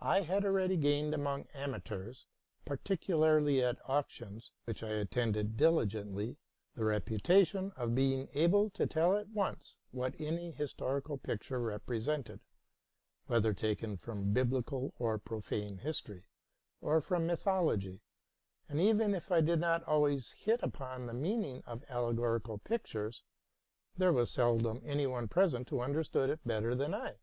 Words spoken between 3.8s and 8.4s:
auctions, which I attended diligently, the reputation of being